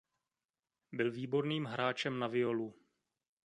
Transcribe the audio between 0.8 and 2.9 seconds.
Byl výborným hráčem na violu.